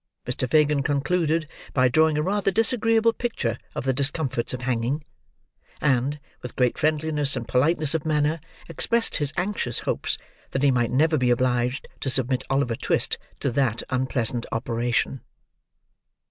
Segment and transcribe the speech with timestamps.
[0.25, 0.49] Mr.
[0.49, 5.03] Fagin concluded by drawing a rather disagreeable picture of the discomforts of hanging;
[5.79, 10.17] and, with great friendliness and politeness of manner, expressed his anxious hopes
[10.53, 15.21] that he might never be obliged to submit Oliver Twist to that unpleasant operation.